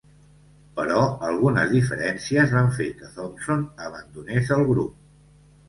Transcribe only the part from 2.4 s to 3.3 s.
van fer que